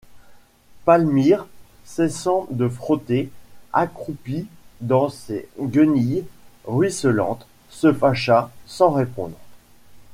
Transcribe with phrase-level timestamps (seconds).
[0.83, 1.45] Palmyre,
[1.85, 3.29] cessant de frotter,
[3.71, 4.47] accroupie
[4.79, 6.25] dans ses guenilles
[6.65, 9.37] ruisselantes, se fâcha, sans répondre.